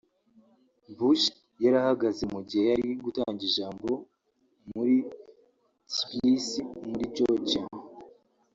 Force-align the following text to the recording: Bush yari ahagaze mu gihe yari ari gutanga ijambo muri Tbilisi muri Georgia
Bush 0.97 1.25
yari 1.63 1.77
ahagaze 1.83 2.23
mu 2.33 2.39
gihe 2.47 2.63
yari 2.69 2.81
ari 2.85 2.95
gutanga 3.05 3.41
ijambo 3.49 3.89
muri 4.73 4.95
Tbilisi 5.95 6.61
muri 6.89 7.05
Georgia 7.15 7.63